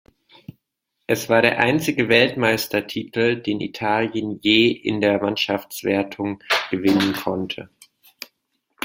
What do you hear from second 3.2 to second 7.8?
den Italien je in der Mannschaftswertung gewinnen konnte.